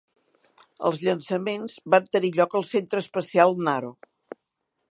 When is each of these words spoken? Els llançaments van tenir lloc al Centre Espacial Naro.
Els 0.89 1.01
llançaments 1.01 1.75
van 1.95 2.07
tenir 2.17 2.31
lloc 2.39 2.55
al 2.61 2.65
Centre 2.71 3.03
Espacial 3.05 3.55
Naro. 3.69 3.93